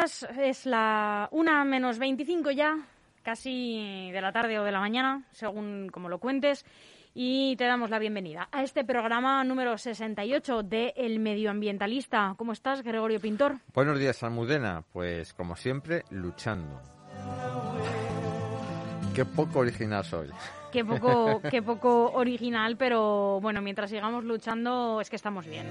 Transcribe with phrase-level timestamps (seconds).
[0.00, 2.78] días, es la una menos 25 ya,
[3.22, 6.64] casi de la tarde o de la mañana, según como lo cuentes,
[7.14, 12.34] y te damos la bienvenida a este programa número 68 de El Medioambientalista.
[12.38, 13.56] ¿Cómo estás, Gregorio Pintor?
[13.74, 14.84] Buenos días, Almudena.
[14.92, 16.80] Pues como siempre, luchando.
[19.14, 20.28] Qué poco original soy.
[20.72, 25.66] Qué poco, qué poco original, pero bueno, mientras sigamos luchando es que estamos bien.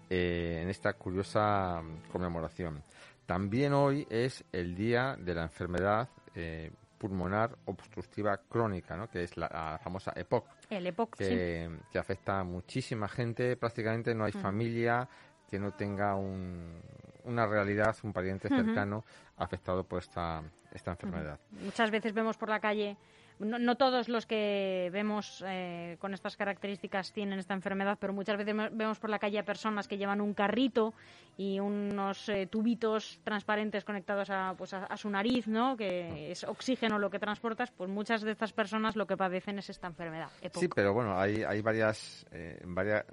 [0.09, 1.81] eh, en esta curiosa
[2.11, 2.81] conmemoración.
[3.25, 9.09] También hoy es el Día de la Enfermedad eh, pulmonar obstructiva crónica, ¿no?
[9.09, 10.45] que es la, famosa EPOC.
[10.69, 13.55] El EPOC, que, que, afecta a muchísima gente.
[13.55, 15.07] Prácticamente no hay familia
[15.49, 19.05] que no tenga una realidad, un pariente cercano
[19.37, 20.43] afectado por esta,
[20.73, 21.39] esta enfermedad.
[21.51, 22.97] Muchas veces vemos por la calle
[23.39, 28.55] no, todos los que vemos eh, con estas características tienen esta enfermedad, pero muchas veces
[28.71, 30.93] vemos por la calle a personas que llevan un carrito
[31.37, 35.77] y unos eh, tubitos transparentes conectados a, pues a, su nariz, ¿no?
[35.77, 39.69] que es oxígeno lo que transportas, pues muchas de estas personas lo que padecen es
[39.69, 40.29] esta enfermedad.
[40.53, 43.05] Sí, pero bueno, hay, hay varias, eh, varias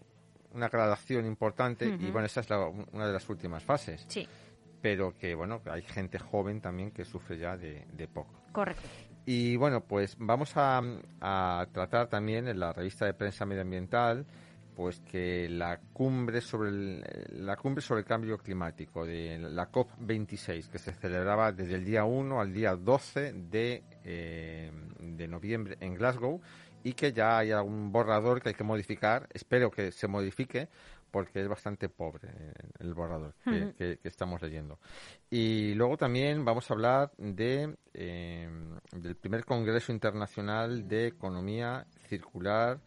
[0.55, 2.49] una gradación importante y bueno, esa es
[2.93, 4.07] una de las últimas fases.
[4.09, 4.27] Sí.
[4.81, 8.53] Pero que bueno, hay gente joven también que sufre ya de, de POC.
[8.53, 8.89] Correcto.
[9.27, 10.83] Y bueno, pues vamos a,
[11.73, 14.27] tratar también en la revista de prensa medioambiental
[14.77, 17.05] pues que la cumbre sobre el,
[17.47, 21.85] la cumbre sobre el cambio climático de la COP 26 que se celebraba desde el
[21.85, 26.41] día 1 al día 12 de, eh, de noviembre en Glasgow
[26.83, 30.69] y que ya hay algún borrador que hay que modificar, espero que se modifique
[31.15, 34.81] porque es bastante pobre eh, el borrador que, estamos leyendo.
[35.31, 38.49] Y luego también vamos a hablar de, eh,
[38.91, 42.81] del primer Congreso Internacional de Economía Circular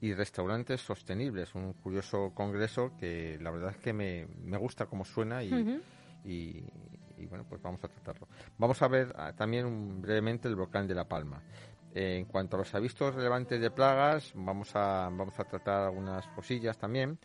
[0.00, 5.04] y Restaurantes Sostenibles, un curioso congreso que la verdad es que me, me gusta cómo
[5.04, 5.82] suena y,
[6.24, 8.28] y, bueno, pues vamos a tratarlo.
[8.58, 11.42] Vamos a ver ah, también brevemente el volcán de La Palma.
[11.94, 16.78] en cuanto a los avisos relevantes de plagas, vamos a, vamos a tratar algunas cosillas
[16.78, 17.18] también.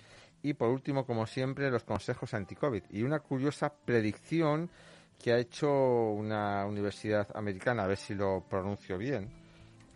[0.47, 2.84] Y por último, como siempre, los consejos anti-COVID.
[2.91, 4.69] Y una curiosa predicción
[5.22, 9.30] que ha hecho una universidad americana, a ver si lo pronuncio bien.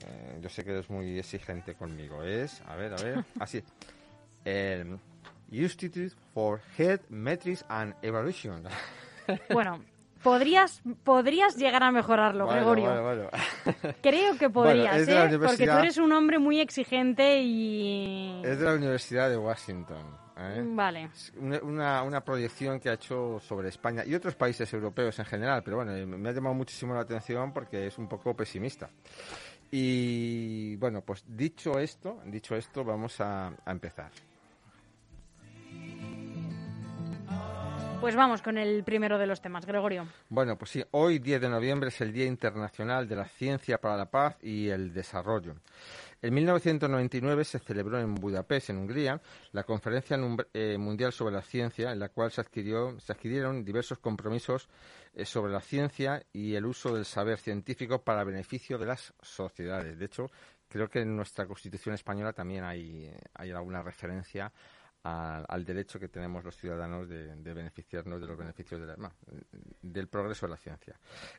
[0.05, 2.21] Eh, yo sé que eres muy exigente conmigo.
[2.21, 3.63] Es, a ver, a ver, así.
[4.43, 4.99] El
[5.51, 8.63] Institute for Health Metrics and Evaluation.
[9.53, 9.79] Bueno,
[10.23, 13.29] Podrías, podrías llegar a mejorarlo, Gregorio.
[14.03, 15.39] Creo que podrías, ¿eh?
[15.39, 18.41] Porque tú eres un hombre muy exigente y...
[18.43, 20.05] Es de la Universidad de Washington.
[20.41, 20.63] ¿Eh?
[20.65, 21.09] Vale.
[21.39, 25.77] Una, una, proyección que ha hecho sobre España y otros países europeos en general, pero
[25.77, 28.89] bueno, me ha llamado muchísimo la atención porque es un poco pesimista.
[29.71, 34.11] Y bueno, pues dicho esto, dicho esto, vamos a, a empezar.
[38.01, 40.07] Pues vamos con el primero de los temas, Gregorio.
[40.27, 43.95] Bueno, pues sí, hoy 10 de noviembre es el Día Internacional de la Ciencia para
[43.95, 45.57] la Paz y el Desarrollo.
[46.23, 49.19] En 1999 se celebró en Budapest, en Hungría,
[49.53, 50.19] la Conferencia
[50.53, 54.69] eh, Mundial sobre la Ciencia, en la cual se, adquirió, se adquirieron diversos compromisos
[55.15, 59.97] eh, sobre la ciencia y el uso del saber científico para beneficio de las sociedades.
[59.97, 60.29] De hecho,
[60.67, 64.53] creo que en nuestra Constitución española también hay, hay alguna referencia
[65.03, 68.81] al derecho que tenemos los ciudadanos de, beneficiarnos de los beneficios
[69.81, 70.95] del progreso de la ciencia.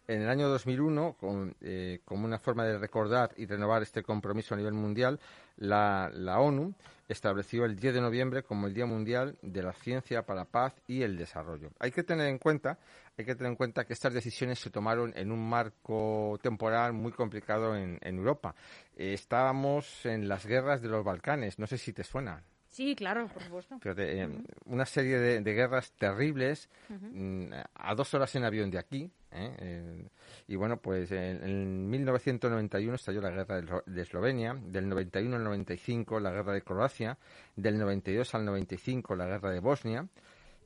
[0.07, 1.17] En el año 2001,
[1.61, 5.21] eh, como una forma de recordar y renovar este compromiso a nivel mundial,
[5.57, 6.11] la,
[6.41, 6.75] ONU
[7.09, 10.75] estableció el 10 de noviembre como el Día Mundial de la Ciencia para la Paz
[10.89, 11.71] y el Desarrollo.
[11.79, 12.79] Hay que tener en cuenta,
[13.17, 17.13] hay que tener en cuenta que estas decisiones se tomaron en un marco temporal muy
[17.13, 18.55] complicado en, Europa.
[18.97, 22.43] Estábamos en las guerras de los Balcanes, no sé si te suena.
[22.73, 23.79] Sí, claro, por supuesto.
[23.99, 24.29] Eh,
[24.65, 29.11] una serie de, guerras terribles mm, a dos horas en avión de aquí.
[29.31, 29.55] ¿eh?
[29.59, 30.09] Eh,
[30.49, 36.31] y bueno, pues en, 1991 estalló la guerra de, Eslovenia, del 91 al 95 la
[36.31, 37.19] guerra de Croacia,
[37.55, 40.09] del 92 al 95 la guerra de Bosnia.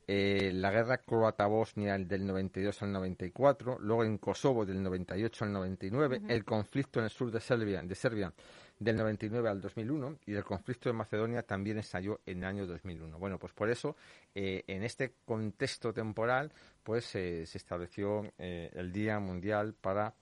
[0.07, 6.45] la guerra croata-bosnia del 92 al 94, luego en Kosovo del 98 al 99, el
[6.45, 8.33] conflicto en el sur de Serbia, de Serbia
[8.79, 13.19] del 99 al 2001 y el conflicto de Macedonia también estalló en el año 2001.
[13.19, 13.97] Bueno, pues por eso,
[14.35, 16.53] eh, en este contexto temporal,
[16.83, 20.15] pues se estableció eh, el Día Mundial para,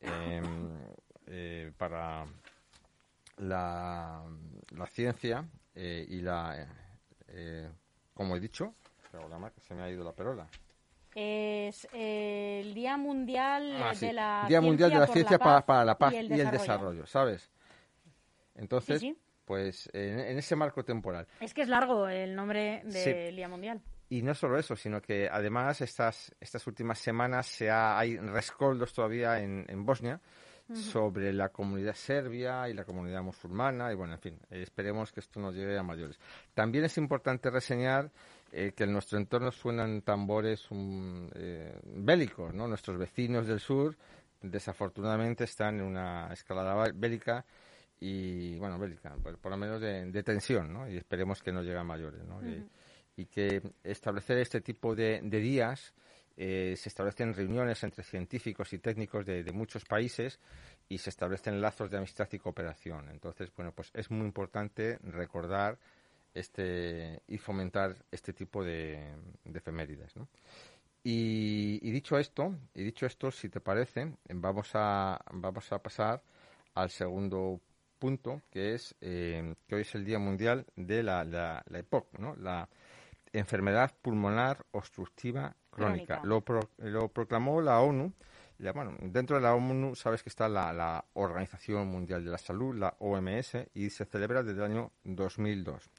[0.00, 0.44] em,
[1.26, 2.26] eh, para
[3.38, 4.22] la,
[4.76, 5.44] la ciencia
[5.76, 6.68] y la,
[8.12, 8.74] como he dicho,
[9.66, 10.48] se me ha ido la perola
[11.16, 15.96] es el Día Mundial ah, de la Día Ciencia, Mundial de la Ciencia para, la
[15.96, 17.50] Paz y el, y el desarrollo, ¿sabes?
[18.54, 19.02] Entonces,
[19.44, 21.26] pues en, ese marco temporal.
[21.40, 23.80] Es que es largo el nombre del Día Mundial.
[24.08, 28.92] Y no solo eso, sino que además estas, estas últimas semanas se ha, hay rescoldos
[28.92, 30.20] todavía en, en Bosnia
[30.72, 35.38] sobre la comunidad serbia y la comunidad musulmana y bueno, en fin, esperemos que esto
[35.38, 36.18] nos llegue a mayores.
[36.54, 38.10] También es importante reseñar
[38.50, 42.66] eh, que en nuestro entorno suenan tambores um, eh, bélicos, ¿no?
[42.66, 43.94] Nuestros vecinos del sur
[44.40, 47.44] desafortunadamente están en una escalada bélica
[48.06, 50.86] y bueno, bélica, por, lo menos de, tensión, ¿no?
[50.86, 52.38] Y esperemos que no llegue a mayores, ¿no?
[53.16, 55.94] y, que establecer este tipo de, días
[56.36, 60.38] eh, se establecen reuniones entre científicos y técnicos de, muchos países
[60.86, 63.08] y se establecen lazos de amistad y cooperación.
[63.08, 65.78] Entonces, bueno, pues es muy importante recordar
[66.34, 69.14] este y fomentar este tipo de,
[69.44, 70.28] de efemérides, ¿no?
[71.02, 76.22] Y, y, dicho esto, y dicho esto, si te parece, vamos a vamos a pasar
[76.74, 77.60] al segundo
[77.98, 82.36] punto, que es eh, que hoy es el Día Mundial de la, la, EPOC, ¿no?
[82.36, 82.68] la
[83.32, 86.20] enfermedad pulmonar obstructiva crónica.
[86.24, 86.44] Lo,
[86.78, 88.12] lo proclamó la ONU.
[88.58, 92.76] bueno, dentro de la ONU sabes que está la, la, Organización Mundial de la Salud,
[92.76, 95.90] la OMS, y se celebra desde el año 2002.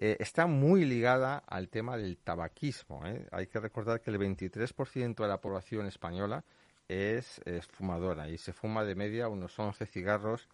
[0.00, 3.04] Eh, está muy ligada al tema del tabaquismo.
[3.04, 3.26] ¿eh?
[3.32, 6.44] Hay que recordar que el 23% de la población española
[6.86, 10.48] es, es, fumadora y se fuma de media unos 11 cigarros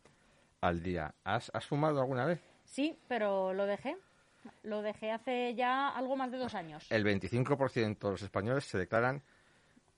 [0.64, 1.14] al día.
[1.24, 2.40] ¿Has, fumado alguna vez?
[2.64, 3.98] Sí, pero lo dejé.
[4.62, 6.86] Lo dejé hace ya algo más de dos años.
[6.90, 9.22] El 25% de los españoles se declaran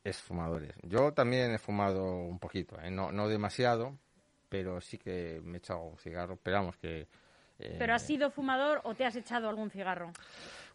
[0.02, 0.74] esfumadores.
[0.82, 2.90] Yo también he fumado un poquito, ¿eh?
[2.90, 3.96] no, no demasiado,
[4.48, 6.34] pero sí que me he echado un cigarro.
[6.34, 7.08] Esperamos que...
[7.58, 10.12] Eh, ¿Pero has sido fumador o te has echado algún cigarro?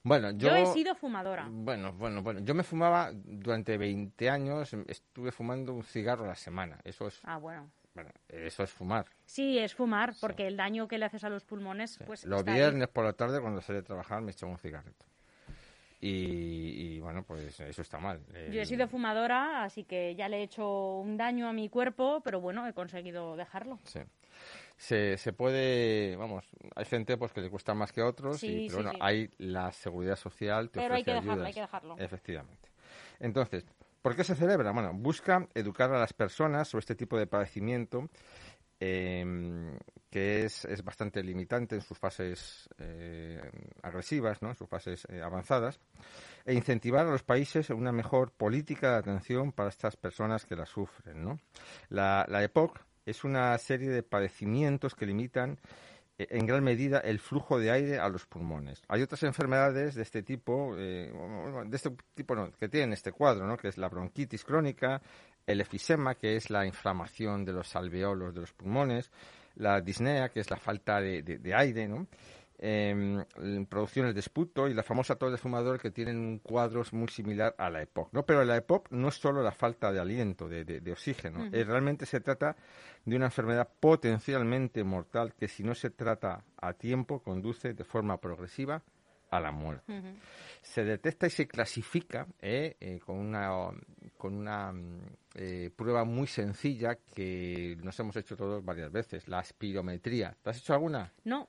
[0.03, 1.47] Bueno, yo, yo, he sido fumadora.
[1.49, 2.39] Bueno, bueno, bueno.
[2.39, 6.79] Yo me fumaba durante 20 años, estuve fumando un cigarro a la semana.
[6.83, 7.19] Eso es.
[7.23, 7.69] Ah, bueno.
[7.93, 9.05] Bueno, eso es fumar.
[9.25, 12.25] Sí, es fumar, porque el daño que le haces a los pulmones, pues.
[12.25, 15.05] Los viernes por la tarde, cuando salí a trabajar, me echaba un cigarrito.
[16.03, 18.19] Y, bueno, pues eso está mal.
[18.51, 22.21] Yo he sido fumadora, así que ya le he hecho un daño a mi cuerpo,
[22.23, 23.79] pero bueno, he conseguido dejarlo.
[23.83, 23.99] Sí.
[24.77, 26.43] Se, se puede, vamos,
[26.75, 29.71] hay gente pues que le cuesta más que a otros, y, pero bueno, hay la
[29.71, 30.71] seguridad social.
[30.73, 31.95] pero hay que dejarlo, hay que dejarlo.
[31.99, 32.69] Efectivamente.
[33.19, 33.63] Entonces,
[34.01, 34.71] ¿Por qué se celebra?
[34.71, 38.09] Bueno, busca educar a las personas sobre este tipo de padecimiento
[38.79, 39.77] em,
[40.09, 43.39] que es, es, bastante limitante en sus fases eh,
[43.83, 44.49] agresivas, ¿no?
[44.49, 45.79] en sus fases eh, avanzadas,
[46.45, 50.65] e incentivar a los países una mejor política de atención para estas personas que la
[50.65, 51.23] sufren.
[51.23, 51.39] ¿no?
[51.89, 55.59] La, EPOC es una serie de padecimientos que limitan
[56.29, 58.81] en gran medida el flujo de aire a los pulmones.
[58.87, 61.11] Hay otras enfermedades de este tipo, eh,
[61.65, 63.57] de este tipo no, que tienen este cuadro, ¿no?
[63.57, 65.01] que es la bronquitis crónica,
[65.45, 69.11] el efisema, que es la inflamación de los alveolos de los pulmones,
[69.55, 72.07] la disnea, que es la falta de, de aire, ¿no?
[72.63, 73.25] Eh,
[73.67, 77.55] producciones de esputo y la famosa tos de fumador que tienen un cuadro muy similar
[77.57, 78.13] a la EPOC.
[78.13, 78.23] ¿no?
[78.23, 81.49] Pero la EPOC no es solo la falta de aliento, de, oxígeno.
[81.51, 82.55] Eh, realmente se trata
[83.03, 88.17] de una enfermedad potencialmente mortal que si no se trata a tiempo conduce de forma
[88.21, 88.83] progresiva
[89.31, 89.93] a la muerte.
[90.61, 93.71] Se detecta y se clasifica eh, eh, con una,
[94.17, 94.71] con una
[95.75, 100.37] prueba muy sencilla que nos hemos hecho todos varias veces, la espirometría.
[100.43, 101.11] ¿Te has hecho alguna?
[101.23, 101.47] No.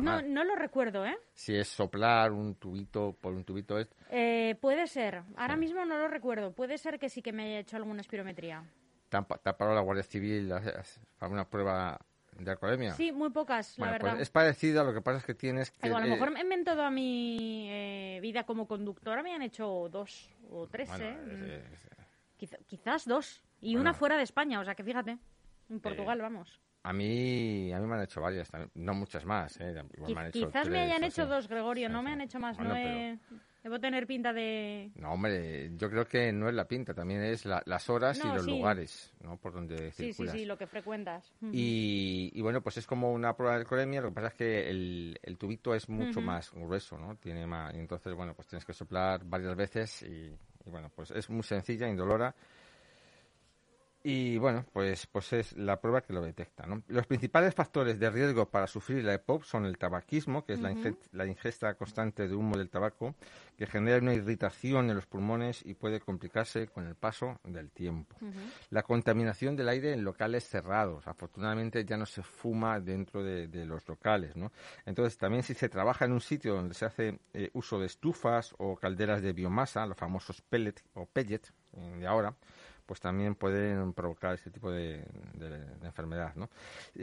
[0.00, 1.16] No, no lo recuerdo, ¿eh?
[1.32, 3.78] Si es soplar un tubito por un tubito.
[3.78, 3.88] Es...
[4.10, 5.22] Eh, puede ser.
[5.36, 6.52] Ahora mismo no lo recuerdo.
[6.52, 8.64] Puede ser que sí que me haya hecho alguna espirometría.
[9.08, 10.52] ¿Te ha parado la Guardia Civil
[11.18, 12.00] para una prueba
[12.38, 12.94] de alcoholemia?
[12.94, 14.20] Sí, muy pocas, la pues verdad.
[14.20, 15.88] es parecida, lo que pasa es que tienes que...
[15.88, 20.66] a lo mejor en toda mi eh, vida como conductora me han hecho dos o
[20.66, 21.62] tres, ¿eh?
[22.66, 23.42] quizás dos.
[23.60, 25.18] Y una fuera de España, o sea que fíjate.
[25.70, 26.60] En Portugal, vamos.
[26.84, 29.58] A mí, a mí me han hecho varias, no muchas más.
[29.58, 29.74] ¿eh?
[30.30, 32.58] Quizás me hayan hecho dos, Gregorio, no me han hecho más.
[32.58, 32.74] no
[33.62, 34.92] Debo tener pinta de...
[34.96, 38.46] No, hombre, yo creo que no es la pinta, también es las horas y los
[38.46, 39.38] lugares ¿no?
[39.38, 40.32] por donde circulas.
[40.32, 41.32] Sí, sí, sí, lo que frecuentas.
[41.50, 45.18] y, bueno, pues es como una prueba de alcoholemia, lo que pasa es que el,
[45.22, 47.16] el tubito es mucho más grueso, ¿no?
[47.16, 50.36] Tiene más, y entonces, bueno, pues tienes que soplar varias veces y,
[50.66, 52.34] y bueno, pues es muy sencilla, indolora
[54.06, 56.66] y bueno, pues, pues es la prueba que lo detecta.
[56.66, 56.82] ¿no?
[56.88, 61.26] Los principales factores de riesgo para sufrir la EPOC son el tabaquismo, que es la,
[61.26, 63.14] ingesta constante de humo del tabaco,
[63.56, 68.14] que genera una irritación en los pulmones y puede complicarse con el paso del tiempo.
[68.68, 71.08] La contaminación del aire en locales cerrados.
[71.08, 74.36] Afortunadamente ya no se fuma dentro de, los locales.
[74.36, 74.52] ¿no?
[74.84, 78.54] Entonces, también si se trabaja en un sitio donde se hace eh, uso de estufas
[78.58, 82.34] o calderas de biomasa, los famosos pellet o pellet eh, de ahora,
[82.86, 85.04] pues también pueden provocar este tipo de,
[85.82, 86.34] enfermedad.
[86.36, 86.48] ¿no?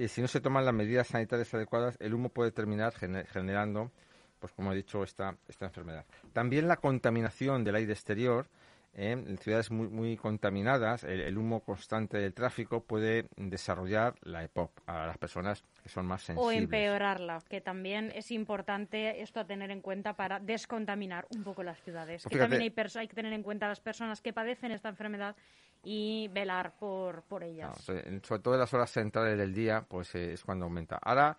[0.07, 3.91] si no se toman las medidas sanitarias adecuadas, el humo puede terminar generando,
[4.39, 6.05] pues como he dicho, esta, esta enfermedad.
[6.33, 8.47] También la contaminación del aire exterior
[8.93, 15.07] en ciudades muy, muy contaminadas, el, humo constante del tráfico puede desarrollar la EPOC a
[15.07, 16.45] las personas que son más sensibles.
[16.45, 21.63] O empeorarla, que también es importante esto a tener en cuenta para descontaminar un poco
[21.63, 22.23] las ciudades.
[22.23, 25.35] Pues que también hay, hay, que tener en cuenta las personas que padecen esta enfermedad
[25.83, 27.77] y velar por, por ellas.
[27.81, 30.99] sobre todo en las horas centrales del día, pues eh, es cuando aumenta.
[31.01, 31.37] Ahora,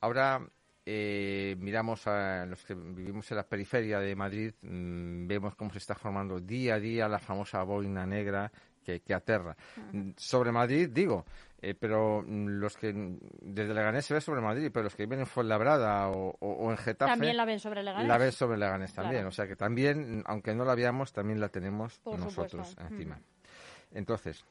[0.00, 0.46] ahora
[0.84, 5.78] eh, miramos a los que vivimos en la periferia de Madrid, mm, vemos cómo se
[5.78, 8.50] está formando día a día la famosa boina negra
[8.82, 9.54] que, aterra.
[9.92, 11.26] Mm, sobre Madrid, digo,
[11.60, 12.94] eh, pero mm, los que
[13.42, 16.78] desde Leganés se ve sobre Madrid, pero los que viven en Fuenlabrada o, o, en
[16.78, 18.08] Getafe también la ven sobre Leganés.
[18.08, 21.50] La ven sobre Leganés también, o sea que también, aunque no la veamos, también la
[21.50, 23.20] tenemos nosotros encima.
[23.92, 24.44] Entonces,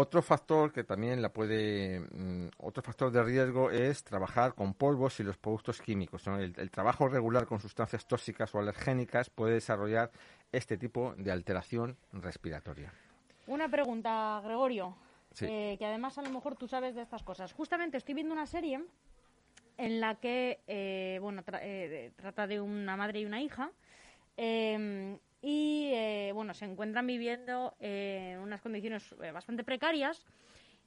[0.00, 5.18] otro factor que también la puede, mm, otro factor de riesgo es trabajar con polvos
[5.18, 6.26] y los productos químicos.
[6.26, 10.12] El, trabajo regular con sustancias tóxicas o alergénicas puede desarrollar
[10.52, 12.92] este tipo de alteración respiratoria.
[13.48, 14.94] Una pregunta, Gregorio,
[15.40, 17.52] eh, que además a lo mejor tú sabes de estas cosas.
[17.52, 18.80] Justamente estoy viendo una serie
[19.78, 23.70] en la que, eh, bueno, eh, trata de una madre y una hija
[24.36, 30.24] em, y eh, bueno, se encuentran viviendo en unas condiciones eh, bastante precarias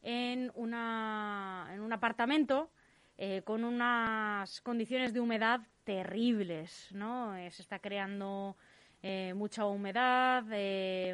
[0.03, 2.69] en, una, en un apartamento
[3.17, 7.33] eh, con unas condiciones de humedad terribles, ¿no?
[7.49, 8.55] se está creando
[9.33, 10.43] mucha humedad,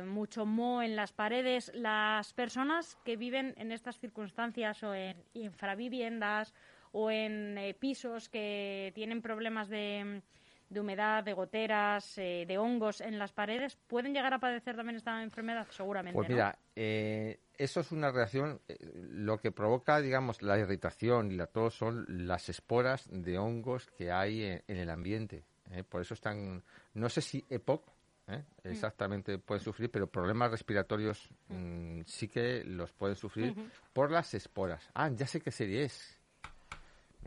[0.03, 1.71] mucho moho en las paredes.
[1.73, 6.53] Las personas que viven en estas circunstancias o en infraviviendas
[6.91, 10.21] o en pisos que tienen problemas de
[10.69, 14.97] de humedad, de goteras, eh, de hongos en las paredes, ¿pueden llegar a padecer también
[14.97, 15.67] esta enfermedad?
[15.71, 16.15] Seguramente.
[16.15, 21.35] Pues mira, eh, eso es una reacción, eh, lo que provoca, digamos, la irritación y
[21.35, 25.43] la tos son las esporas de hongos que hay en, el ambiente.
[25.89, 27.85] Por eso están, no sé si EPOC,
[28.27, 28.33] mm.
[28.63, 33.53] exactamente pueden sufrir, pero problemas respiratorios mm, sí que los pueden sufrir
[33.91, 34.89] por las esporas.
[34.93, 36.16] Ah, ya sé qué serie es.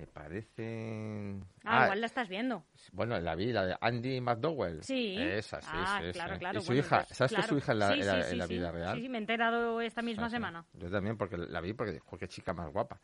[0.00, 1.36] Me parece...
[1.62, 2.64] Ah, ah, igual la estás viendo.
[2.92, 4.82] Bueno, la vi, la de Andy McDowell.
[4.82, 5.14] Sí.
[5.18, 6.60] Esa, sí, ah, claro, claro.
[6.60, 8.96] Y su hija, pues, ¿sabes que su hija en la, en la, vida real?
[8.96, 10.64] Sí, sí, me he enterado esta misma semana.
[10.72, 12.98] Yo también, porque la vi porque, qué chica más guapa.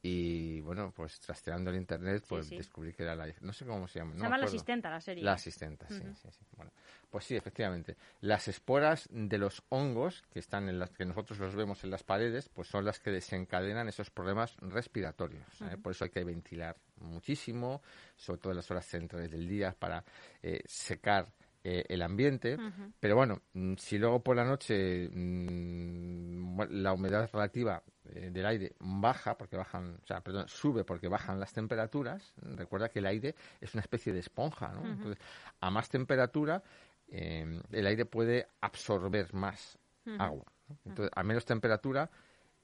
[0.00, 3.98] Y bueno, pues trasteando el internet, pues descubrí que era la No sé cómo se
[3.98, 4.14] llama.
[4.14, 5.24] Se llama La Asistenta, la serie.
[5.24, 6.44] La Asistenta, sí, sí, sí.
[6.56, 6.70] Bueno,
[7.10, 7.96] pues sí, efectivamente.
[8.20, 12.04] Las esporas de los hongos que están en las que nosotros los vemos en las
[12.04, 15.60] paredes, pues son las que desencadenan esos problemas respiratorios.
[15.62, 15.76] ¿eh?
[15.82, 17.82] Por eso hay que ventilar muchísimo,
[18.16, 20.04] sobre todo en las horas centrales del día, para
[20.42, 21.26] eh, secar
[21.64, 22.56] eh, el ambiente.
[23.00, 28.76] Pero bueno, mm, si luego por la noche mm, la humedad relativa eh, del aire
[28.78, 33.34] baja porque bajan, o sea, perdón, sube porque bajan las temperaturas, recuerda que el aire
[33.60, 34.86] es una especie de esponja, ¿no?
[34.88, 35.18] Entonces,
[35.60, 36.62] a más temperatura,
[37.08, 39.78] em, el aire puede absorber más
[40.18, 40.46] agua.
[40.84, 42.08] Entonces, a menos temperatura,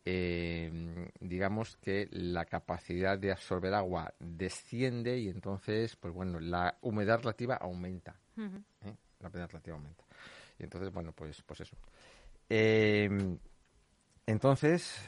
[0.04, 7.18] em, digamos que la capacidad de absorber agua desciende y entonces, pues bueno, la humedad
[7.18, 8.16] relativa aumenta.
[8.36, 8.96] ¿Eh?
[9.20, 10.04] La humedad relativa aumenta.
[10.58, 11.76] Y entonces, bueno, pues, pues eso.
[12.48, 13.08] Eh,
[14.26, 15.00] entonces,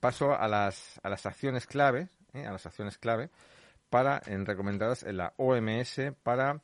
[0.00, 3.30] paso a las, a las acciones clave, eh, a las acciones clave
[3.90, 6.62] para en, recomendadas en la OMS para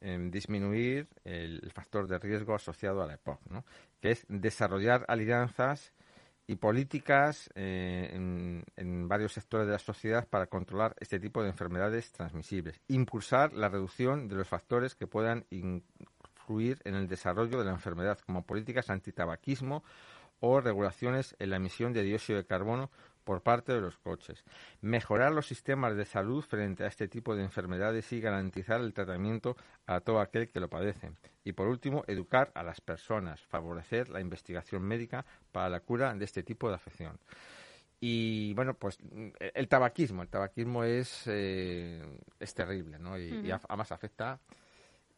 [0.00, 3.64] em, disminuir el, factor de riesgo asociado a la EPOC, ¿no?
[4.00, 5.92] que es desarrollar alianzas
[6.48, 11.50] y políticas eh, en, en, varios sectores de la sociedad para controlar este tipo de
[11.50, 12.80] enfermedades transmisibles.
[12.88, 18.18] Impulsar la reducción de los factores que puedan influir en el desarrollo de la enfermedad,
[18.24, 19.84] como políticas antitabaquismo
[20.40, 22.90] o regulaciones en la emisión de dióxido de carbono
[23.28, 24.42] por parte de los coches,
[24.80, 29.54] mejorar los sistemas de salud frente a este tipo de enfermedades y garantizar el tratamiento
[29.86, 31.10] a todo aquel que lo padece.
[31.44, 36.24] Y por último, educar a las personas, favorecer la investigación médica para la cura de
[36.24, 37.18] este tipo de afección.
[38.00, 38.96] Y bueno, pues
[39.38, 42.02] el tabaquismo, el tabaquismo es, eh,
[42.40, 43.18] es terrible, ¿no?
[43.18, 44.40] Y, además afecta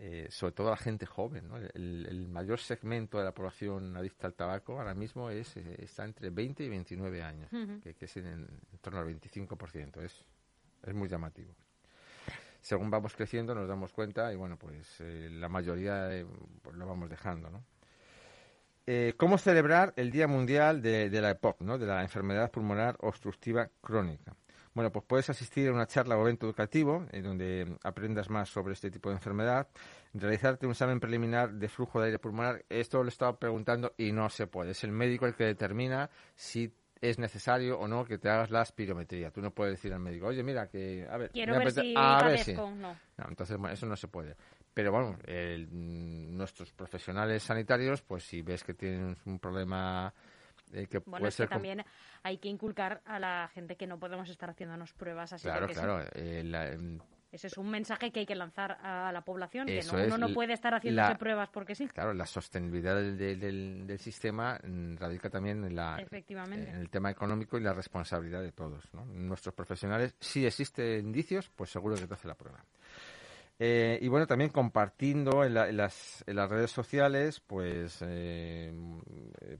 [0.02, 1.58] eh, sobre todo la gente joven, ¿no?
[1.58, 6.30] El, mayor segmento de la población adicta al tabaco ahora mismo es eh, está entre
[6.30, 7.50] 20 y 29 años,
[7.82, 8.48] que, es en,
[8.80, 10.02] torno al 25%.
[10.02, 10.24] Es,
[10.86, 11.54] es muy llamativo.
[12.62, 16.08] Según vamos creciendo nos damos cuenta y bueno, pues la mayoría
[16.62, 17.62] pues lo vamos dejando, ¿no?
[18.92, 21.78] Eh, ¿Cómo celebrar el Día Mundial de, la EPOC, ¿no?
[21.78, 24.34] de la enfermedad pulmonar obstructiva crónica?
[24.72, 28.74] Bueno, pues puedes asistir a una charla o evento educativo en donde aprendas más sobre
[28.74, 29.68] este tipo de enfermedad,
[30.14, 32.64] realizarte un examen preliminar de flujo de aire pulmonar.
[32.68, 34.70] Esto lo he estado preguntando y no se puede.
[34.70, 38.62] Es el médico el que determina si es necesario o no que te hagas la
[38.62, 39.30] espirometría.
[39.30, 42.22] Tú no puedes decir al médico, oye, mira, que, a ver, Quiero ver si a
[42.24, 42.52] ver si.
[42.52, 42.70] No.
[42.76, 42.96] no.
[43.28, 44.36] entonces, bueno, eso no se puede.
[44.72, 45.18] Pero bueno,
[45.70, 50.12] nuestros profesionales sanitarios, pues si ves que tienen un problema
[50.72, 51.84] eh, que bueno, es que también
[52.22, 55.44] hay que inculcar a la gente que no podemos estar haciéndonos pruebas así.
[55.44, 56.00] Claro, claro.
[56.14, 56.98] Eh, em,
[57.32, 60.34] ese es un mensaje que hay que lanzar a la población, que no, uno no
[60.34, 61.86] puede estar haciéndose pruebas porque sí.
[61.86, 67.56] Claro, la sostenibilidad del, del, sistema mm, radica también en, la, en el tema económico
[67.56, 68.92] y la responsabilidad de todos.
[69.12, 72.64] Nuestros profesionales, si existen indicios, pues seguro que te hace la prueba.
[73.62, 78.72] Eh, y bueno, también compartiendo en, las, redes sociales, pues, eh,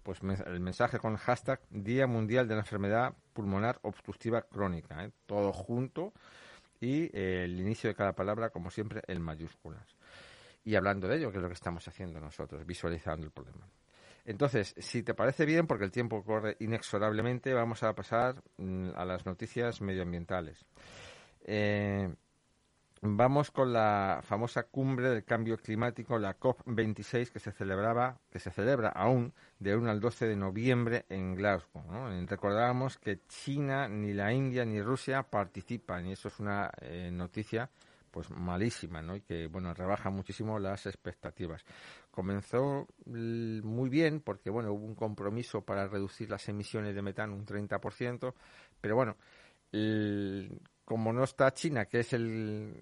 [0.03, 5.11] pues el mensaje con el hashtag Día Mundial de la Enfermedad Pulmonar Obstructiva Crónica, ¿eh?
[5.27, 6.15] todo junto
[6.81, 9.95] y el inicio de cada palabra, como siempre, en mayúsculas.
[10.65, 13.69] Y hablando de ello, que es lo que estamos haciendo nosotros, visualizando el problema.
[14.25, 19.05] Entonces, si te parece bien, porque el tiempo corre inexorablemente, vamos a pasar mm, a
[19.05, 20.65] las noticias medioambientales.
[21.43, 22.09] Eh,
[23.03, 28.51] Vamos con la famosa cumbre del cambio climático, la COP26, que se celebraba, que se
[28.51, 31.83] celebra aún de 1 al 12 de noviembre en Glasgow.
[31.91, 32.11] ¿no?
[32.27, 37.71] Recordábamos que China, ni la India, ni Rusia participan y eso es una eh, noticia
[38.11, 39.17] pues malísima, ¿no?
[39.17, 41.65] Y que bueno rebaja muchísimo las expectativas.
[42.11, 47.47] Comenzó muy bien porque bueno hubo un compromiso para reducir las emisiones de metano un
[47.47, 48.35] 30%,
[48.81, 49.17] pero bueno
[50.91, 52.75] como no está China, que es el,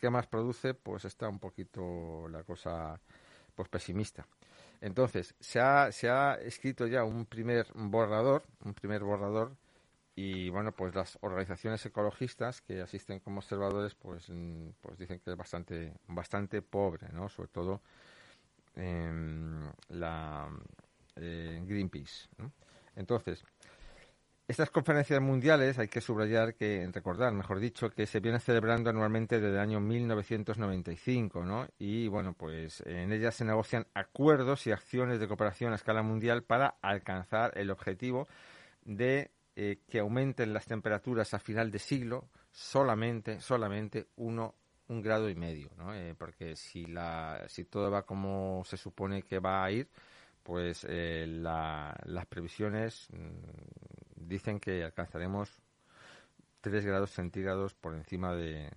[0.00, 3.00] que más produce, pues está un poquito la cosa
[3.56, 4.24] pues pesimista.
[4.80, 9.56] Entonces, se ha, se ha escrito ya un primer borrador, un primer borrador,
[10.14, 14.30] y bueno, pues las organizaciones ecologistas que asisten como observadores, pues,
[14.80, 17.28] pues dicen que es bastante, bastante pobre, ¿no?
[17.28, 17.82] Sobre todo
[19.88, 20.48] la
[21.16, 22.28] Greenpeace.
[22.94, 23.44] Entonces,
[24.48, 29.40] estas conferencias mundiales hay que subrayar que, recordar, mejor dicho, que se vienen celebrando anualmente
[29.40, 31.66] desde el año 1995, ¿no?
[31.78, 36.44] Y bueno, pues en ellas se negocian acuerdos y acciones de cooperación a escala mundial
[36.44, 38.28] para alcanzar el objetivo
[38.84, 44.54] de eh, que aumenten las temperaturas a final de siglo solamente, solamente uno
[44.88, 45.92] un grado y medio, ¿no?
[45.92, 49.88] Eh, porque si la, si todo va como se supone que va a ir,
[50.46, 55.50] pues eh, las previsiones mm, dicen que alcanzaremos
[56.60, 58.70] 3 grados centígrados por encima de,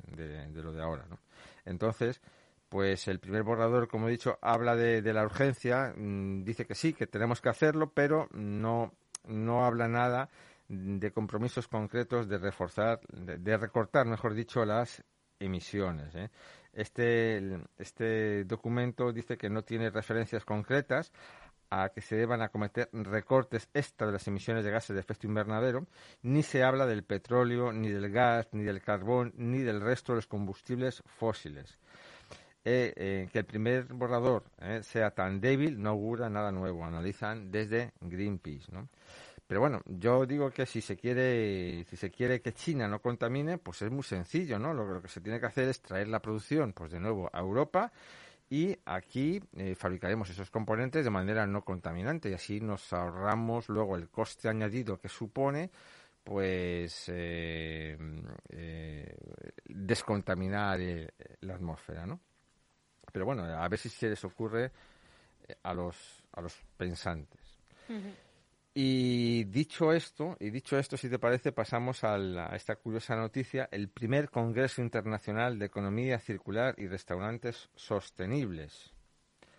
[0.56, 1.06] lo de ahora.
[1.08, 1.20] ¿no?
[1.66, 2.22] Entonces,
[2.70, 6.94] pues el primer borrador, como he dicho, habla de, la urgencia, mm, dice que sí,
[6.94, 8.92] que tenemos que hacerlo, pero no,
[9.26, 10.28] no habla nada
[10.70, 15.04] de compromisos concretos de reforzar, de, recortar, mejor dicho, las
[15.40, 16.16] emisiones.
[16.16, 16.32] ¿eh?
[16.74, 21.12] Este, este documento dice que no tiene referencias concretas
[21.70, 25.88] a que se deban acometer recortes extra de las emisiones de gases de efecto invernadero,
[26.22, 30.18] ni se habla del petróleo, ni del gas, ni del carbón, ni del resto de
[30.18, 31.78] los combustibles fósiles.
[32.66, 37.50] Eh, eh, que el primer borrador eh, sea tan débil no augura nada nuevo, analizan
[37.52, 38.72] desde Greenpeace.
[38.72, 38.90] ¿no?
[39.48, 43.58] Pero bueno, yo digo que si se quiere, si se quiere que China no contamine,
[43.58, 44.74] pues es muy sencillo, ¿no?
[44.74, 47.40] Lo, lo que se tiene que hacer es traer la producción, pues de nuevo a
[47.40, 47.92] Europa
[48.50, 53.96] y aquí eh, fabricaremos esos componentes de manera no contaminante y así nos ahorramos luego
[53.96, 55.70] el coste añadido que supone
[56.24, 57.98] pues eh,
[58.50, 59.18] eh,
[59.66, 60.80] descontaminar
[61.42, 62.20] la atmósfera, ¿no?
[63.12, 64.72] Pero bueno, a ver si se les ocurre
[65.64, 67.42] a los a los pensantes.
[68.82, 72.16] Y dicho esto, y dicho esto, si te parece, pasamos a,
[72.56, 78.94] esta curiosa noticia, el primer Congreso Internacional de Economía Circular y Restaurantes Sostenibles,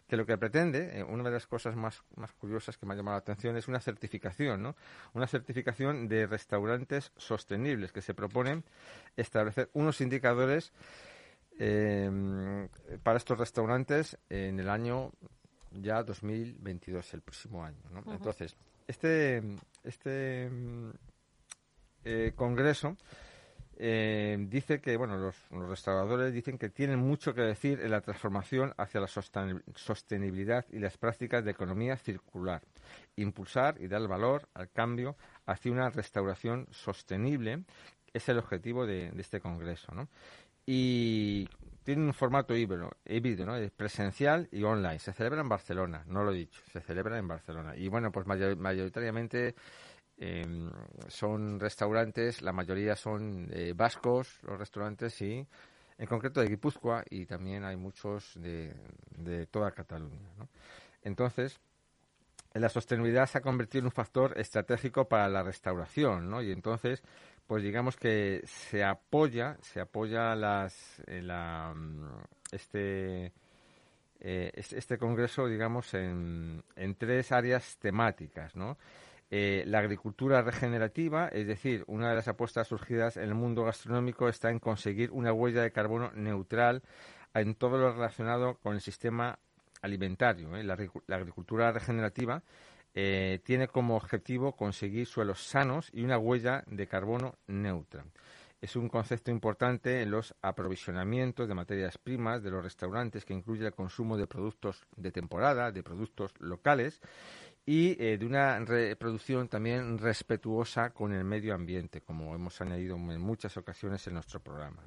[0.09, 2.97] que lo que pretende, eh, una de las cosas más, más curiosas que me ha
[2.97, 4.75] llamado la atención es una certificación, ¿no?
[5.13, 8.65] Una certificación de restaurantes sostenibles que se proponen
[9.19, 10.73] establecer unos indicadores
[11.59, 12.69] eh,
[13.03, 15.13] para estos restaurantes en el año
[15.73, 17.83] ya 2022, el próximo año.
[17.91, 18.13] ¿no?
[18.15, 18.57] Entonces,
[18.91, 19.43] este,
[19.85, 20.51] este
[22.05, 22.97] eh, congreso
[23.83, 25.37] eh, dice que, bueno, los,
[25.71, 30.99] restauradores dicen que tienen mucho que decir en la transformación hacia la sostenibilidad y las
[30.99, 32.61] prácticas de economía circular,
[33.17, 37.65] impulsar y dar valor al cambio hacia una restauración sostenible
[38.13, 40.09] es el objetivo de, este congreso, ¿no?
[40.67, 41.49] Y
[41.85, 43.55] tiene un formato híbrido, híbrido ¿no?
[43.77, 44.99] presencial y online.
[44.99, 47.77] Se celebra en Barcelona, no lo he dicho, se celebra en Barcelona.
[47.77, 49.55] Y bueno, pues mayoritariamente
[50.23, 50.71] Em,
[51.09, 55.47] son restaurantes, la mayoría son eh, vascos, los restaurantes, sí,
[55.97, 58.75] en concreto de Guipúzcoa y también hay muchos de,
[59.17, 60.29] de toda Cataluña.
[61.03, 61.59] Entonces,
[62.53, 66.43] la sostenibilidad se ha convertido en un factor estratégico para la restauración, ¿no?
[66.43, 67.03] Y entonces,
[67.51, 73.33] pues digamos que se apoya, se apoya las, la, mm, este,
[74.21, 76.63] eh, este congreso, digamos, en,
[76.97, 78.79] tres áreas temáticas, ¿no?
[79.33, 84.29] Eh, la agricultura regenerativa, es decir, una de las apuestas surgidas en el mundo gastronómico
[84.29, 86.85] está en conseguir una huella de carbono neutral
[87.35, 89.41] en todo lo relacionado con el sistema
[89.83, 90.57] alimentario.
[90.57, 90.63] ¿eh?
[90.63, 90.75] La,
[91.17, 92.45] agricultura regenerativa
[92.95, 98.05] eh, tiene como objetivo conseguir suelos sanos y una huella de carbono neutra.
[98.61, 103.67] Es un concepto importante en los aprovisionamientos de materias primas de los restaurantes que incluye
[103.67, 107.01] el consumo de productos de temporada, de productos locales
[107.71, 113.21] y eh, de una reproducción también respetuosa con el medio ambiente, como hemos añadido en
[113.21, 114.83] muchas ocasiones en nuestro programa.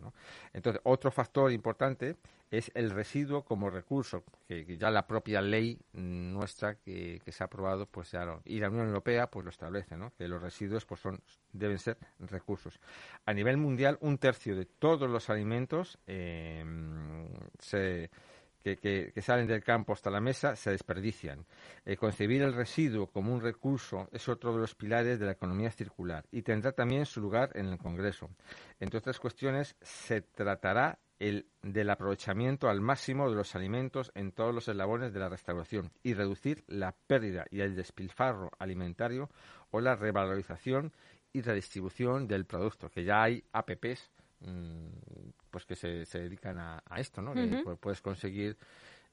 [0.52, 2.18] Entonces, otro factor importante
[2.52, 7.86] es el residuo como recurso, que, ya la propia ley nuestra que, se ha aprobado,
[7.86, 10.12] pues ya y la Unión Europea pues lo establece, ¿no?
[10.18, 11.22] que los residuos pues son
[11.54, 12.82] deben ser recursos.
[13.26, 16.66] A nivel mundial, un tercio de todos los alimentos eh,
[17.60, 18.12] se
[18.64, 21.46] que, salen del campo hasta la mesa se desperdician.
[21.86, 25.72] Eh, concebir el residuo como un recurso es otro de los pilares de la economía
[25.72, 28.30] circular y tendrá también su lugar en el Congreso.
[28.80, 34.54] Entre otras cuestiones, se tratará el, del aprovechamiento al máximo de los alimentos en todos
[34.54, 39.30] los eslabones de la restauración y reducir la pérdida y el despilfarro alimentario
[39.72, 40.94] o la revalorización
[41.32, 44.12] y redistribución del producto, que ya hay APPs
[45.50, 47.34] pues que se, se dedican a, esto, ¿no?
[47.78, 48.58] puedes conseguir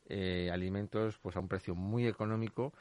[0.06, 2.72] eh, alimentos pues a un precio muy económico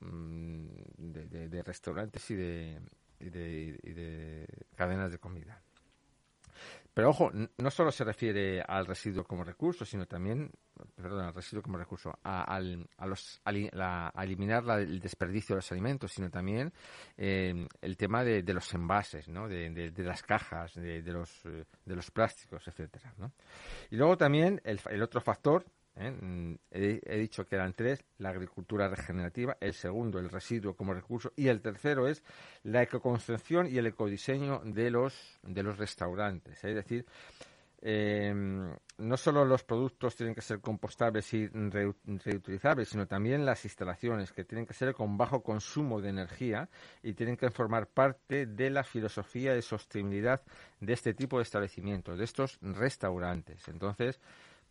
[0.00, 0.66] mm,
[0.98, 2.80] de, restaurantes y de,
[3.18, 5.62] y de cadenas de comida.
[6.96, 10.50] Pero ojo, no solo se refiere al residuo como recurso, sino también,
[10.94, 12.58] perdón, al residuo como recurso, a,
[13.04, 16.72] los, eliminar el desperdicio de los alimentos, sino también
[17.18, 19.46] eh, el tema de, los envases, ¿no?
[19.46, 23.12] de, las cajas, de, los, eh, de los plásticos, etcétera.
[23.18, 23.30] ¿no?
[23.90, 26.10] Y luego también el, el otro factor ¿eh?
[26.10, 31.32] Mm, he, dicho que eran tres, la agricultura regenerativa, el segundo, el residuo como recurso,
[31.36, 32.22] y el tercero es
[32.62, 36.62] la ecoconcepción y el ecodiseño de los, de los restaurantes.
[36.64, 37.06] Es decir,
[37.80, 44.32] em, no solo los productos tienen que ser compostables y reutilizables, sino también las instalaciones,
[44.32, 46.68] que tienen que ser con bajo consumo de energía
[47.02, 50.42] y tienen que formar parte de la filosofía de sostenibilidad
[50.80, 53.68] de este tipo de establecimientos, de estos restaurantes.
[53.68, 54.20] Entonces,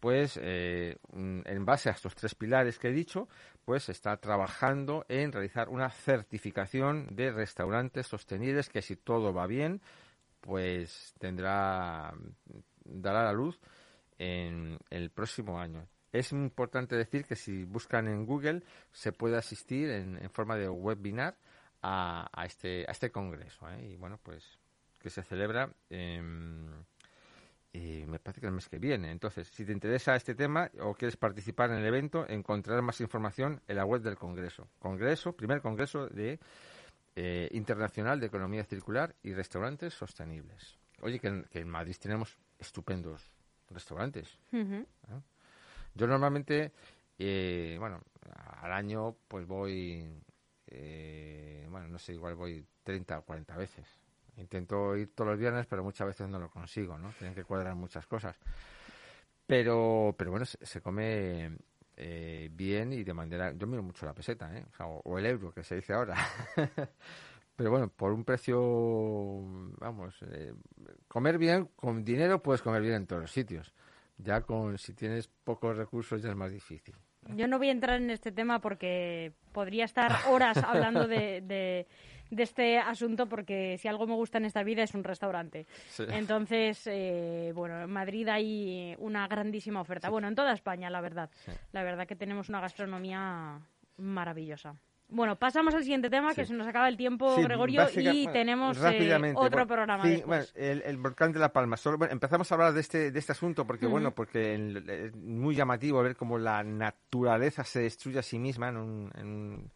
[0.06, 3.28] pues eh, en base a estos tres pilares que he dicho,
[3.66, 9.82] pues está trabajando en realizar una certificación de restaurantes sostenibles que si todo va bien,
[10.42, 12.14] pues tendrá
[12.84, 13.60] dará la luz
[14.20, 15.88] en el próximo año.
[16.14, 21.36] Es importante decir que si buscan en Google se puede asistir en, forma de webinar
[21.82, 23.94] a, este a este congreso ¿eh?
[23.94, 24.60] y bueno pues
[25.00, 26.86] que se celebra en
[27.76, 29.12] y me parece que el mes que viene.
[29.12, 33.62] Entonces, si te interesa este tema o quieres participar en el evento, encontrarás más información
[33.68, 34.70] en la web del Congreso.
[34.80, 36.40] Congreso, primer Congreso de
[37.18, 40.78] eh, Internacional de Economía Circular y Restaurantes Sostenibles.
[41.02, 43.30] Oye, que en, Madrid tenemos estupendos
[43.70, 44.40] restaurantes.
[45.10, 45.20] ¿Ah?
[45.96, 46.72] Yo normalmente,
[47.20, 48.02] eh, bueno,
[48.62, 50.08] al año pues voy,
[50.68, 53.86] eh, bueno, no sé, igual voy 30 o 40 veces.
[54.38, 57.12] Intento ir todos los viernes, pero muchas veces no lo consigo, ¿no?
[57.18, 58.38] Tienen que cuadrar muchas cosas.
[59.48, 61.58] Pero, pero bueno, se, come
[61.96, 63.54] eh, bien y de manera...
[63.54, 64.66] Yo miro mucho la peseta, ¿eh?
[64.80, 66.16] O, el euro, que se dice ahora.
[67.56, 68.60] pero bueno, por un precio,
[69.80, 70.54] vamos, eh,
[71.08, 73.74] comer bien, con dinero puedes comer bien en todos los sitios.
[74.18, 76.96] Ya con, si tienes pocos recursos ya es más difícil.
[77.34, 81.88] Yo no voy a entrar en este tema porque podría estar horas hablando de,
[82.32, 85.66] este asunto porque si algo me gusta en esta vida es un restaurante.
[85.98, 90.10] Entonces, eh, bueno, en Madrid hay una grandísima oferta.
[90.10, 91.30] Bueno, en toda España, la verdad.
[91.72, 93.60] La verdad que tenemos una gastronomía
[93.98, 94.76] maravillosa.
[95.08, 99.34] Bueno, pasamos al siguiente tema, que se nos acaba el tiempo, Gregorio, y tenemos eh,
[99.36, 100.04] otro programa.
[100.04, 101.78] Sí, bueno, el, volcán de La Palma.
[101.78, 106.02] Solo, empezamos a hablar de este, de este asunto porque, bueno, porque es muy llamativo
[106.02, 109.72] ver cómo la naturaleza se destruye a sí misma en un, en un,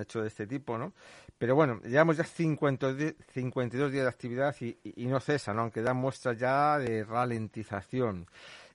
[0.00, 0.92] hecho de este tipo, ¿no?
[1.38, 5.62] Pero bueno, llevamos ya 52 días de actividad y, y, no cesa, ¿no?
[5.62, 8.26] Aunque da muestras ya de ralentización.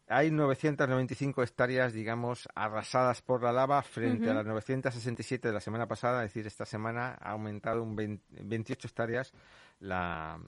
[0.10, 5.86] Hay 995 hectáreas, digamos, arrasadas por la lava frente a las 967 de la semana
[5.86, 9.34] pasada, es decir, esta semana ha aumentado un 28 hectáreas
[9.79, 10.39] la,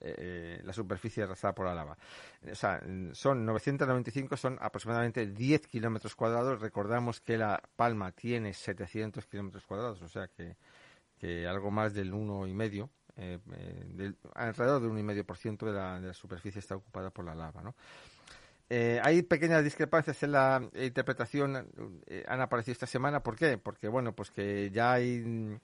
[0.00, 1.96] eh, la superficie arrasada por la lava.
[2.50, 2.80] O sea,
[3.12, 6.60] son 995, son aproximadamente 10 kilómetros cuadrados.
[6.60, 10.56] Recordamos que La Palma tiene 700 kilómetros cuadrados, o sea que,
[11.18, 12.88] que algo más del 1,5%.
[13.16, 17.60] Eh, eh, alrededor del 1,5% de la, de la superficie está ocupada por la lava,
[17.60, 17.74] ¿no?
[18.72, 21.68] Eh, hay pequeñas discrepancias en la interpretación,
[22.06, 23.20] eh, han aparecido esta semana.
[23.20, 23.58] ¿Por qué?
[23.58, 25.58] Porque, bueno, pues que ya hay,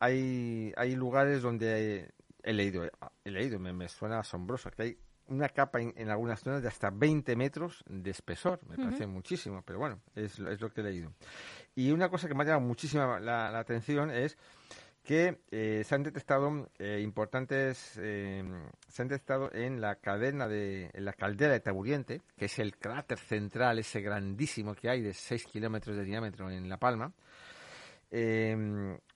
[0.00, 2.10] hay, hay lugares donde
[2.44, 2.84] he leído,
[3.24, 4.98] he leído, me, suena asombroso, que hay
[5.28, 8.60] una capa en, algunas zonas de hasta 20 metros de espesor.
[8.68, 11.12] Me parece muchísimo, pero bueno, es, es, lo que he leído.
[11.74, 14.36] Y una cosa que me ha llamado muchísimo la atención es
[15.02, 18.44] que eh, se han detectado eh, importantes, eh,
[18.88, 22.76] se han detectado en la cadena de, en la caldera de Taburiente, que es el
[22.76, 27.12] cráter central, ese grandísimo que hay de 6 kilómetros de diámetro en La Palma,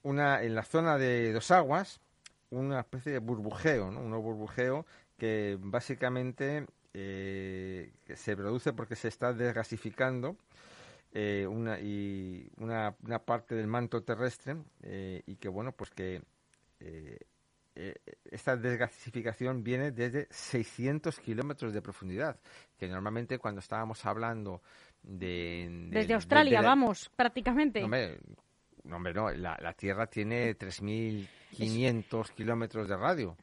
[0.02, 2.00] una, en la zona de Dos Aguas,
[2.50, 4.00] una especie de burbujeo, ¿no?
[4.00, 10.36] un burbujeo que básicamente se produce porque se está desgasificando
[11.16, 16.20] eh, una, y una, una, parte del manto terrestre eh, y que bueno pues que
[16.80, 17.18] eh,
[18.24, 22.40] esta desgasificación viene desde 600 kilómetros de profundidad
[22.76, 24.60] que normalmente cuando estábamos hablando
[25.04, 27.88] de, desde Australia vamos prácticamente no,
[28.92, 33.36] hombre, no, la, la Tierra tiene 3.500 kilómetros de radio.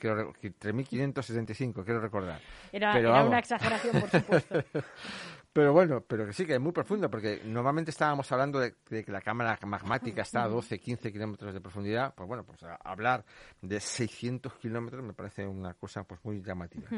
[0.00, 2.40] 3.565, mm, quiero recordar.
[2.72, 4.64] Era, era una exageración, por supuesto.
[5.56, 9.10] Pero bueno, pero que sí que es muy profundo, porque normalmente estábamos hablando de, que
[9.10, 12.14] la cámara magmática está a 12, 15 kilómetros de profundidad.
[12.14, 13.24] Pues bueno, pues hablar
[13.62, 16.90] de 600 kilómetros me parece una cosa pues muy llamativa.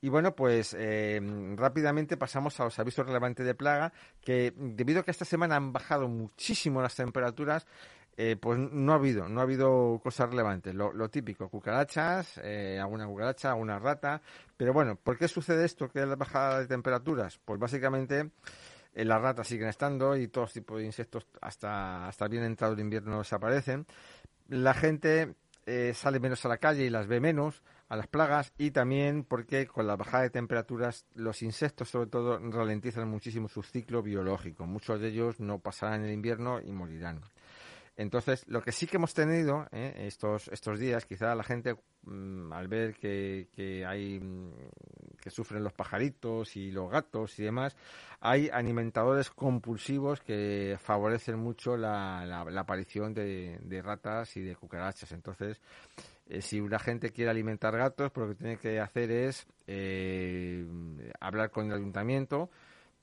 [0.00, 1.20] Y bueno, pues eh,
[1.54, 3.92] rápidamente pasamos a los avisos relevantes de plaga,
[4.22, 7.66] que debido a que esta semana han bajado muchísimo las temperaturas,
[8.20, 10.74] eh, pues no ha habido, no ha habido cosas relevantes.
[10.74, 14.20] Lo, típico, cucarachas, eh, alguna cucaracha, alguna rata.
[14.56, 15.88] Pero bueno, ¿por qué sucede esto?
[15.88, 17.38] que es la bajada de temperaturas?
[17.44, 18.30] Pues básicamente
[18.92, 22.80] eh, las ratas siguen estando y todo tipo de insectos hasta, hasta bien entrado el
[22.80, 23.86] invierno desaparecen.
[24.48, 25.36] La gente
[25.92, 29.66] sale menos a la calle y las ve menos a las plagas y también porque
[29.66, 34.66] con la bajada de temperaturas los insectos sobre todo ralentizan muchísimo su ciclo biológico.
[34.66, 37.20] Muchos de ellos no pasarán el invierno y morirán.
[37.98, 39.92] Entonces, lo que sí que hemos tenido ¿eh?
[40.06, 44.52] estos, estos días, quizá la gente mm, al ver que, que hay mm,
[45.20, 47.76] que sufren los pajaritos y los gatos y demás,
[48.20, 55.10] hay alimentadores compulsivos que favorecen mucho la, la, aparición de, de, ratas y de cucarachas.
[55.10, 55.60] Entonces,
[56.28, 60.64] eh, si una gente quiere alimentar gatos, pues lo que tiene que hacer es eh,
[61.18, 62.48] hablar con el ayuntamiento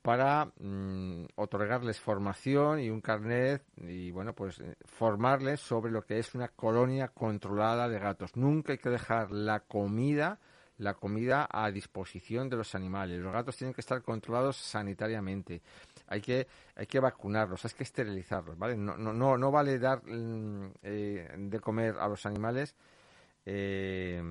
[0.06, 6.20] para mm, otorgarles formación y un carnet y bueno pues eh, formarles sobre lo que
[6.20, 8.38] es una colonia controlada de gatos.
[8.38, 10.38] Nunca hay que dejar la comida
[10.78, 13.20] la comida a disposición de los animales.
[13.20, 15.64] Los gatos tienen que estar controlados sanitariamente.
[16.08, 18.78] Hay que hay que vacunarlos, hay que esterilizarlos, ¿vale?
[18.78, 22.76] No no no, vale dar mm, eh, de comer a los animales
[23.46, 24.22] eh,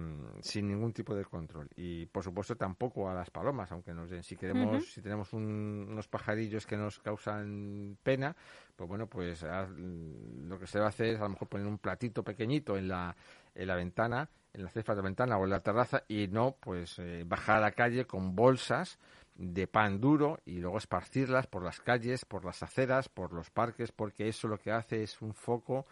[0.41, 1.69] sin ningún tipo de control.
[1.77, 6.09] Y por supuesto tampoco a las palomas aunque nos den si queremos si tenemos unos
[6.09, 8.35] pajarillos que nos causan pena
[8.75, 11.79] pues bueno pues lo que se va a hacer es a lo mejor poner un
[11.79, 13.15] platito pequeñito en la
[13.55, 16.57] en la ventana en la cefa de la ventana o en la terraza y no
[16.59, 18.99] pues eh, bajar a la calle con bolsas
[19.37, 23.91] de pan duro y luego esparcirlas por las calles, por las aceras, por los parques,
[23.91, 25.87] porque eso lo que hace es un foco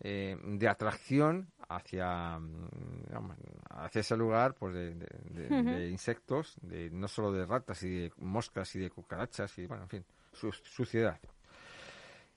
[0.00, 3.30] eh, de atracción hacia, mm,
[3.70, 8.78] hacia ese lugar pues de, insectos, de, no solo de ratas y de moscas y
[8.78, 11.18] de cucarachas y bueno, en fin, suciedad.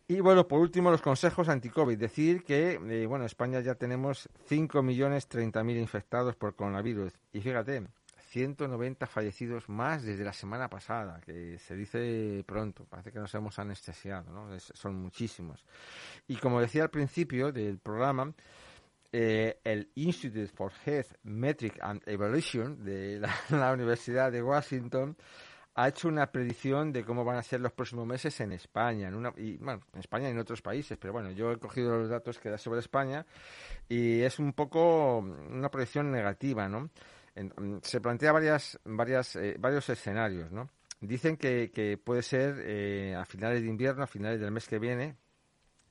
[0.07, 1.97] Y bueno, por último, los consejos anti-COVID.
[1.97, 7.13] Decir que, eh, bueno, en España ya tenemos 5.030.000 infectados por coronavirus.
[7.31, 7.87] Y fíjate,
[8.31, 13.59] 190 fallecidos más desde la semana pasada, que se dice pronto, parece que nos hemos
[13.59, 14.57] anestesiado, ¿no?
[14.57, 15.65] son muchísimos.
[16.29, 18.33] Y como decía al principio del programa,
[19.11, 25.17] eh, el Institute for Health Metric and Evaluation de la, Universidad de Washington
[25.75, 29.15] ha hecho una predicción de cómo van a ser los próximos meses en España, en
[29.15, 32.09] una, y, bueno, en España y en otros países, pero bueno, yo he cogido los
[32.09, 33.25] datos que da sobre España
[33.89, 36.89] y es un poco una predicción negativa, ¿no?
[37.35, 40.69] Mm, se plantea varias, varias, eh, varios escenarios, ¿no?
[40.99, 44.77] Dicen que, que puede ser eh, a finales de invierno, a finales del mes que
[44.77, 45.15] viene,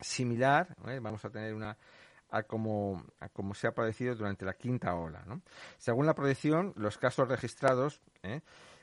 [0.01, 1.77] similar, vamos a tener una
[2.31, 5.25] a como, como se ha padecido durante la quinta ola.
[5.27, 5.43] ¿no?
[5.79, 8.41] Según la proyección, los casos registrados ¿eh?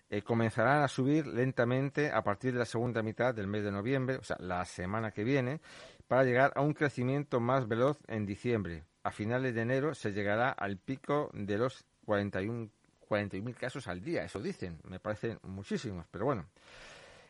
[0.10, 4.18] Eh, comenzarán a subir lentamente a partir de la segunda mitad del mes de noviembre,
[4.18, 5.60] o sea, la semana que viene,
[6.08, 8.86] para llegar a un crecimiento más veloz en diciembre.
[9.04, 12.70] A finales de enero se llegará al pico de los 41
[13.10, 16.46] 41.000 casos al día, eso dicen, me parecen muchísimos, pero bueno,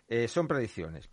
[0.08, 1.10] eh, son predicciones.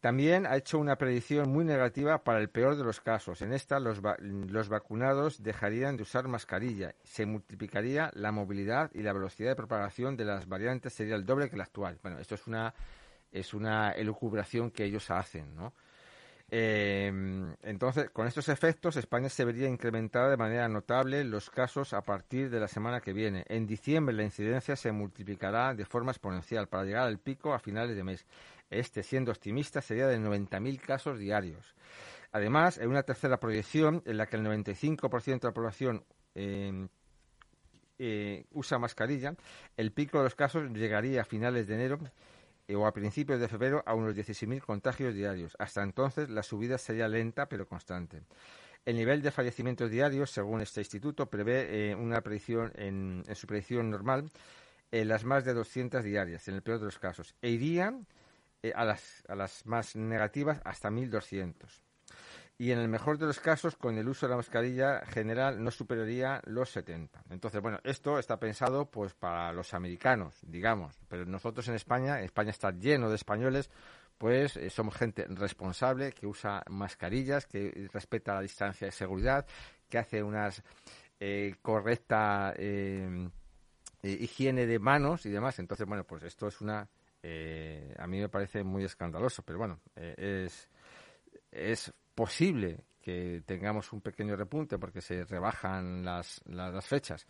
[0.00, 3.40] También ha hecho una predicción muy negativa para el peor de los casos.
[3.40, 6.94] En esta, los, los, vacunados dejarían de usar mascarilla.
[7.02, 11.48] Se multiplicaría la movilidad y la velocidad de propagación de las variantes sería el doble
[11.48, 11.98] que la actual.
[12.02, 12.74] Bueno, esto es una,
[13.32, 15.72] es una elucubración que ellos hacen, ¿no?
[16.56, 22.02] Em, entonces, con estos efectos, España se vería incrementada de manera notable los casos a
[22.02, 23.44] partir de la semana que viene.
[23.48, 27.96] En diciembre la incidencia se multiplicará de forma exponencial para llegar al pico a finales
[27.96, 28.24] de mes.
[28.70, 31.74] Este, siendo optimista, sería de 90.000 casos diarios.
[32.30, 36.04] Además, en una tercera proyección en la que el 95% de la población
[36.36, 36.88] em,
[37.98, 39.34] eh, usa mascarilla,
[39.76, 41.98] el pico de los casos llegaría a finales de enero
[42.72, 45.56] o a principios de febrero a unos 16.000 contagios diarios.
[45.58, 48.22] Hasta entonces, la subida sería lenta pero constante.
[48.86, 53.90] El nivel de fallecimientos diarios, según este instituto, prevé eh, una predicción en, su predicción
[53.90, 54.30] normal
[54.90, 58.06] en las más de 200 diarias, en el peor de los casos, e irían
[58.62, 61.54] eh, a, las, a las más negativas hasta 1.200.
[62.56, 65.70] Y en el mejor de los casos, con el uso de la mascarilla general no
[65.70, 67.24] superaría los 70.
[67.30, 72.50] Entonces, bueno, esto está pensado pues para los americanos, digamos, pero nosotros en España, España
[72.50, 73.70] está lleno de españoles,
[74.18, 79.44] pues eh, somos gente responsable que usa mascarillas, que respeta la distancia de seguridad,
[79.88, 80.62] que hace unas
[81.18, 82.54] eh, correcta
[84.02, 85.58] higiene de manos y demás.
[85.58, 86.88] Entonces, bueno, pues esto es una
[87.26, 90.68] eh, a mí me parece muy escandaloso, pero bueno, eh, es,
[91.50, 97.26] es posible que tengamos un pequeño repunte porque se rebajan las, las, fechas.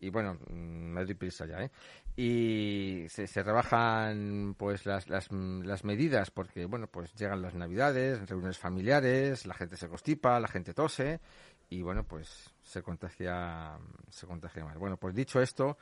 [0.00, 1.70] Y bueno, mm, me doy prisa ya, ¿eh?
[2.16, 8.28] Y se, se rebajan pues las, las, las, medidas porque, bueno, pues llegan las navidades,
[8.28, 11.20] reuniones familiares, la gente se constipa, la gente tose
[11.68, 14.78] y, bueno, pues se contagia, se contagia más.
[14.78, 15.76] Bueno, pues dicho esto,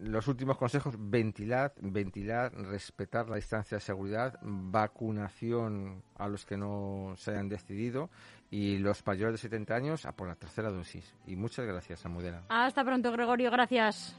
[0.00, 7.14] los últimos consejos, ventilad, ventilad, respetar la distancia de seguridad, vacunación a los que no
[7.16, 8.10] se hayan decidido
[8.50, 11.14] y los mayores de 70 años a por la tercera dosis.
[11.26, 12.44] Y muchas gracias, Amudela.
[12.48, 14.16] Hasta pronto, Gregorio, gracias.